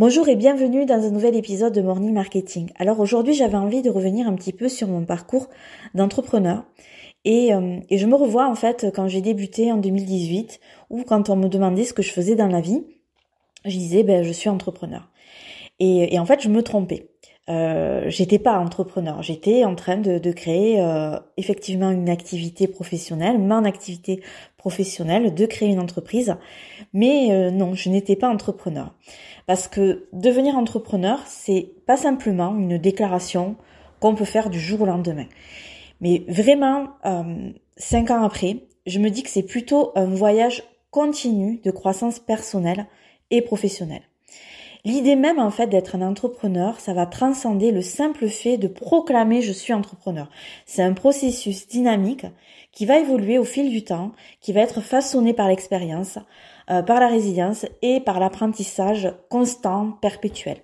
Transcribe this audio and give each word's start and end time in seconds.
Bonjour 0.00 0.30
et 0.30 0.36
bienvenue 0.36 0.86
dans 0.86 1.04
un 1.06 1.10
nouvel 1.10 1.36
épisode 1.36 1.74
de 1.74 1.82
Morning 1.82 2.14
Marketing. 2.14 2.70
Alors 2.76 3.00
aujourd'hui 3.00 3.34
j'avais 3.34 3.58
envie 3.58 3.82
de 3.82 3.90
revenir 3.90 4.26
un 4.26 4.34
petit 4.34 4.54
peu 4.54 4.70
sur 4.70 4.88
mon 4.88 5.04
parcours 5.04 5.50
d'entrepreneur 5.92 6.64
et, 7.26 7.52
euh, 7.52 7.80
je 7.90 8.06
me 8.06 8.14
revois 8.14 8.48
en 8.48 8.54
fait 8.54 8.86
quand 8.94 9.08
j'ai 9.08 9.20
débuté 9.20 9.70
en 9.70 9.76
2018 9.76 10.58
ou 10.88 11.02
quand 11.02 11.28
on 11.28 11.36
me 11.36 11.48
demandait 11.48 11.84
ce 11.84 11.92
que 11.92 12.00
je 12.00 12.12
faisais 12.12 12.34
dans 12.34 12.46
la 12.46 12.62
vie, 12.62 12.82
je 13.66 13.76
disais 13.76 14.02
ben 14.02 14.22
je 14.24 14.32
suis 14.32 14.48
entrepreneur. 14.48 15.10
Et 15.80 16.18
en 16.18 16.24
fait 16.24 16.40
je 16.40 16.48
me 16.48 16.62
trompais. 16.62 17.10
Euh, 17.48 18.04
j'étais 18.08 18.38
pas 18.38 18.58
entrepreneur, 18.58 19.22
j'étais 19.22 19.64
en 19.64 19.74
train 19.74 19.96
de, 19.96 20.32
créer 20.32 20.80
euh, 20.80 21.18
effectivement 21.36 21.90
une 21.90 22.08
activité 22.08 22.68
professionnelle, 22.68 23.38
mon 23.38 23.64
activité 23.64 24.22
professionnelle, 24.56 25.34
de 25.34 25.46
créer 25.46 25.70
une 25.70 25.80
entreprise, 25.80 26.36
mais 26.92 27.32
euh, 27.32 27.50
non, 27.50 27.74
je 27.74 27.88
n'étais 27.88 28.14
pas 28.14 28.28
entrepreneur. 28.28 28.94
Parce 29.46 29.66
que 29.66 30.06
devenir 30.12 30.54
entrepreneur, 30.54 31.18
c'est 31.26 31.72
pas 31.86 31.96
simplement 31.96 32.54
une 32.56 32.78
déclaration 32.78 33.56
qu'on 34.00 34.14
peut 34.14 34.24
faire 34.24 34.50
du 34.50 34.60
jour 34.60 34.82
au 34.82 34.86
lendemain. 34.86 35.26
Mais 36.00 36.24
vraiment, 36.28 36.88
euh, 37.04 37.50
cinq 37.76 38.10
ans 38.10 38.22
après, 38.22 38.58
je 38.86 38.98
me 38.98 39.10
dis 39.10 39.22
que 39.22 39.30
c'est 39.30 39.42
plutôt 39.42 39.92
un 39.96 40.06
voyage 40.06 40.62
continu 40.90 41.60
de 41.64 41.70
croissance 41.70 42.18
personnelle 42.18 42.86
et 43.30 43.42
professionnelle. 43.42 44.02
L'idée 44.84 45.16
même 45.16 45.38
en 45.38 45.50
fait 45.50 45.66
d'être 45.66 45.96
un 45.96 46.02
entrepreneur, 46.02 46.80
ça 46.80 46.94
va 46.94 47.06
transcender 47.06 47.70
le 47.70 47.82
simple 47.82 48.28
fait 48.28 48.56
de 48.56 48.68
proclamer 48.68 49.42
je 49.42 49.52
suis 49.52 49.74
entrepreneur. 49.74 50.28
C'est 50.64 50.82
un 50.82 50.94
processus 50.94 51.68
dynamique 51.68 52.26
qui 52.72 52.86
va 52.86 52.98
évoluer 52.98 53.38
au 53.38 53.44
fil 53.44 53.70
du 53.70 53.84
temps, 53.84 54.12
qui 54.40 54.52
va 54.52 54.60
être 54.60 54.80
façonné 54.80 55.34
par 55.34 55.48
l'expérience, 55.48 56.18
euh, 56.70 56.82
par 56.82 57.00
la 57.00 57.08
résilience 57.08 57.66
et 57.82 58.00
par 58.00 58.20
l'apprentissage 58.20 59.12
constant, 59.28 59.92
perpétuel. 60.00 60.58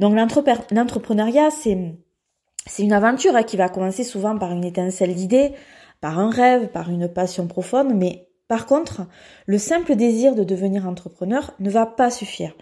Donc 0.00 0.14
l'entrepreneuriat, 0.14 1.50
c'est 1.50 2.82
une 2.82 2.92
aventure 2.92 3.36
hein, 3.36 3.44
qui 3.44 3.56
va 3.56 3.68
commencer 3.68 4.04
souvent 4.04 4.36
par 4.36 4.52
une 4.52 4.64
étincelle 4.64 5.14
d'idées, 5.14 5.52
par 6.00 6.18
un 6.18 6.30
rêve, 6.30 6.68
par 6.68 6.90
une 6.90 7.08
passion 7.08 7.46
profonde, 7.46 7.94
mais 7.94 8.28
par 8.48 8.66
contre, 8.66 9.06
le 9.46 9.56
simple 9.56 9.96
désir 9.96 10.34
de 10.34 10.44
devenir 10.44 10.86
entrepreneur 10.86 11.54
ne 11.60 11.70
va 11.70 11.86
pas 11.86 12.10
suffire. 12.10 12.52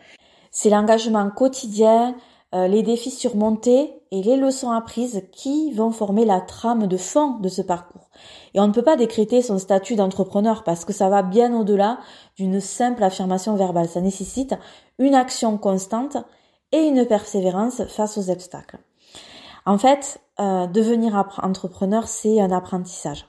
C'est 0.51 0.71
l'engagement 0.71 1.31
quotidien, 1.31 2.15
euh, 2.55 2.67
les 2.67 2.83
défis 2.83 3.11
surmontés 3.11 3.95
et 4.11 4.23
les 4.23 4.37
leçons 4.37 4.73
apprises 4.73 5.23
qui 5.31 5.73
vont 5.73 5.93
former 5.93 6.25
la 6.25 6.41
trame 6.41 6.89
de 6.89 6.97
fond 6.97 7.39
de 7.39 7.49
ce 7.49 7.63
parcours. 7.63 8.11
Et 8.55 8.61
on 8.61 8.67
ne 8.67 8.73
peut 8.73 8.83
pas 8.83 8.97
décréter 8.97 9.41
son 9.41 9.59
statut 9.59 9.95
d'entrepreneur 9.95 10.65
parce 10.65 10.85
que 10.85 10.93
ça 10.93 11.09
va 11.09 11.23
bien 11.23 11.55
au-delà 11.55 11.99
d'une 12.37 12.61
simple 12.61 13.05
affirmation 13.05 13.55
verbale. 13.55 13.89
Ça 13.89 14.01
nécessite 14.01 14.57
une 14.99 15.15
action 15.15 15.59
constante 15.59 16.17
et 16.73 16.81
une 16.81 17.07
persévérance 17.07 17.85
face 17.85 18.19
aux 18.19 18.31
obstacles. 18.31 18.79
En 19.67 19.79
fait, 19.79 20.21
euh, 20.41 20.67
devenir 20.67 21.15
entrepreneur, 21.43 22.09
c'est 22.09 22.41
un 22.41 22.51
apprentissage. 22.51 23.27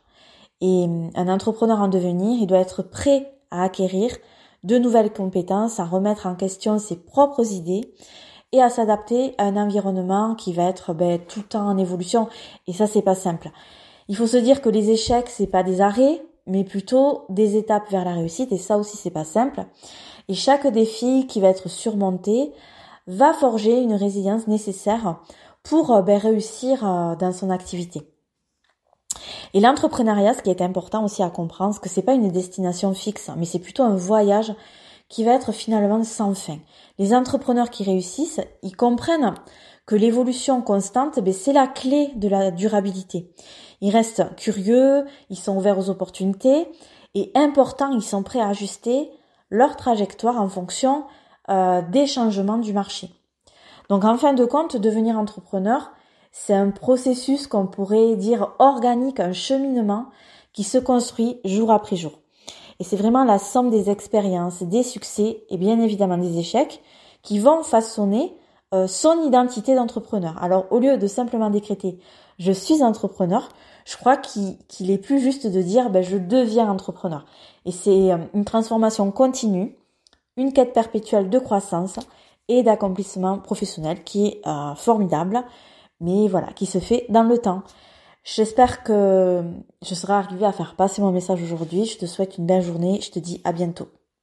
Et 0.62 0.86
euh, 0.88 1.10
un 1.14 1.28
entrepreneur 1.28 1.80
en 1.80 1.88
devenir, 1.88 2.42
il 2.42 2.48
doit 2.48 2.60
être 2.60 2.82
prêt 2.82 3.32
à 3.52 3.64
acquérir 3.64 4.16
de 4.64 4.78
nouvelles 4.78 5.12
compétences, 5.12 5.80
à 5.80 5.86
remettre 5.86 6.28
en 6.28 6.36
question 6.36 6.78
ses 6.78 6.98
propres 6.98 7.54
idées 7.54 7.94
et 8.52 8.62
à 8.62 8.70
s'adapter 8.70 9.34
à 9.38 9.46
un 9.46 9.58
environnement 9.58 10.36
qui 10.36 10.54
va 10.54 10.64
être 10.64 10.94
ben, 10.94 11.20
tout 11.20 11.40
le 11.40 11.46
temps 11.46 11.68
en 11.68 11.78
évolution. 11.78 12.28
Et 12.68 12.74
ça, 12.74 12.88
c'est 12.88 13.02
pas 13.02 13.16
simple. 13.16 13.50
Il 14.08 14.16
faut 14.16 14.28
se 14.28 14.38
dire 14.38 14.62
que 14.62 14.70
les 14.70 14.90
échecs, 14.90 15.30
c'est 15.30 15.48
pas 15.48 15.64
des 15.64 15.82
arrêts, 15.82 16.22
mais 16.48 16.64
plutôt 16.64 17.26
des 17.30 17.56
étapes 17.56 17.90
vers 17.90 18.06
la 18.06 18.14
réussite. 18.14 18.52
Et 18.52 18.58
ça 18.58 18.78
aussi, 18.78 18.98
c'est 18.98 19.10
pas 19.10 19.24
simple. 19.24 19.66
Et 20.28 20.34
chaque 20.34 20.68
défi 20.68 21.28
qui 21.28 21.40
va 21.40 21.48
être 21.48 21.70
surmonté 21.70 22.52
va 23.08 23.34
forger 23.34 23.82
une 23.82 23.94
résilience 23.94 24.48
nécessaire 24.48 25.20
pour 25.64 26.02
ben, 26.04 26.18
réussir 26.18 26.86
euh, 26.88 27.16
dans 27.16 27.32
son 27.32 27.50
activité. 27.50 28.11
Et 29.54 29.60
l'entrepreneuriat, 29.60 30.34
ce 30.34 30.42
qui 30.42 30.50
est 30.50 30.62
important 30.62 31.04
aussi 31.04 31.24
à 31.24 31.30
comprendre, 31.30 31.74
c'est 31.74 31.82
que 31.82 31.90
c'est 31.90 32.02
pas 32.02 32.14
une 32.14 32.32
destination 32.32 32.94
fixe, 32.94 33.30
mais 33.38 33.46
c'est 33.46 33.60
plutôt 33.60 33.84
un 33.84 33.96
voyage 33.96 34.54
qui 35.10 35.24
va 35.26 35.34
être 35.34 35.52
finalement 35.52 36.04
sans 36.04 36.34
fin. 36.34 36.58
Les 36.98 37.14
entrepreneurs 37.14 37.70
qui 37.70 37.84
réussissent, 37.84 38.40
ils 38.64 38.76
comprennent 38.76 39.36
que 39.86 39.96
l'évolution 39.96 40.62
constante, 40.62 41.20
ben, 41.20 41.34
c'est 41.34 41.52
la 41.52 41.68
clé 41.68 42.12
de 42.16 42.30
la 42.30 42.52
durabilité. 42.52 43.30
Ils 43.82 43.92
restent 43.92 44.24
curieux, 44.38 45.06
ils 45.30 45.38
sont 45.38 45.58
ouverts 45.58 45.80
aux 45.80 45.90
opportunités 45.90 46.68
et 47.14 47.32
important, 47.36 47.92
ils 47.92 48.04
sont 48.04 48.24
prêts 48.24 48.40
à 48.40 48.48
ajuster 48.48 49.10
leur 49.50 49.76
trajectoire 49.76 50.40
en 50.40 50.48
fonction 50.48 51.04
euh, 51.50 51.82
des 51.82 52.08
changements 52.08 52.58
du 52.58 52.72
marché. 52.72 53.10
Donc 53.90 54.06
en 54.06 54.16
fin 54.16 54.34
de 54.34 54.46
compte, 54.46 54.78
devenir 54.78 55.18
entrepreneur, 55.18 55.92
c'est 56.32 56.54
un 56.54 56.72
processus 56.72 57.48
qu'on 57.48 57.68
pourrait 57.68 58.16
dire 58.16 58.54
organique, 58.60 59.20
un 59.20 59.34
cheminement 59.34 60.08
qui 60.54 60.64
se 60.64 60.78
construit 60.78 61.40
jour 61.46 61.72
après 61.72 61.96
jour. 61.96 62.20
Et 62.80 62.84
c'est 62.84 62.96
vraiment 62.96 63.24
la 63.24 63.38
somme 63.38 63.70
des 63.70 63.90
expériences, 63.90 64.64
des 64.64 64.84
succès 64.84 65.44
et 65.50 65.58
bien 65.58 65.80
évidemment 65.80 66.18
des 66.18 66.40
échecs 66.40 66.82
qui 67.22 67.38
vont 67.40 67.64
façonner 67.64 68.36
euh, 68.74 68.88
son 68.88 69.22
identité 69.24 69.76
d'entrepreneur. 69.76 70.42
Alors 70.42 70.66
au 70.72 70.80
lieu 70.80 70.98
de 70.98 71.08
simplement 71.08 71.50
décréter 71.50 72.00
je 72.42 72.52
suis 72.52 72.82
entrepreneur, 72.82 73.50
je 73.86 73.98
crois 73.98 74.18
qu'il 74.18 74.90
est 74.90 74.98
plus 74.98 75.20
juste 75.20 75.46
de 75.46 75.62
dire 75.62 75.92
ben, 75.92 76.02
je 76.02 76.18
deviens 76.18 76.70
entrepreneur. 76.70 77.26
Et 77.66 77.72
c'est 77.72 78.12
euh, 78.12 78.18
une 78.34 78.46
transformation 78.46 79.12
continue, 79.12 79.78
une 80.38 80.52
quête 80.52 80.74
perpétuelle 80.74 81.30
de 81.30 81.38
croissance 81.38 82.00
et 82.48 82.64
d'accomplissement 82.64 83.38
professionnel 83.38 84.04
qui 84.04 84.26
est 84.26 84.42
euh, 84.48 84.74
formidable 84.74 85.44
mais 86.02 86.28
voilà, 86.28 86.48
qui 86.54 86.66
se 86.66 86.80
fait 86.80 87.06
dans 87.10 87.24
le 87.24 87.38
temps. 87.38 87.64
J'espère 88.24 88.84
que 88.84 89.44
je 89.82 89.96
serai 89.96 90.14
arrivée 90.14 90.46
à 90.46 90.52
faire 90.52 90.76
passer 90.76 91.02
mon 91.02 91.12
message 91.12 91.42
aujourd'hui. 91.42 91.86
Je 91.86 91.98
te 91.98 92.06
souhaite 92.06 92.38
une 92.38 92.46
belle 92.46 92.62
journée. 92.62 93.00
Je 93.02 93.12
te 93.12 93.20
dis 93.20 93.42
à 93.44 93.52
bientôt. 93.52 93.88